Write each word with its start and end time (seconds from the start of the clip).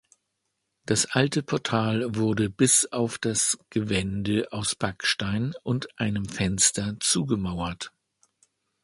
Das 0.87 1.05
alte 1.11 1.43
Portal 1.43 2.15
wurde 2.15 2.49
bis 2.49 2.87
auf 2.87 3.19
das 3.19 3.59
Gewände 3.69 4.47
aus 4.51 4.73
Backstein 4.73 5.53
und 5.61 5.89
einem 5.99 6.25
Fenster 6.25 6.95
zugemauert. 6.99 7.93